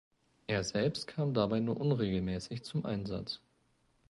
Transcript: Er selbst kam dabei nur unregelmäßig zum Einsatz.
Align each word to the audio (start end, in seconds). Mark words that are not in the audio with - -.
Er 0.47 0.63
selbst 0.63 1.05
kam 1.05 1.35
dabei 1.35 1.59
nur 1.59 1.79
unregelmäßig 1.79 2.63
zum 2.63 2.87
Einsatz. 2.87 3.39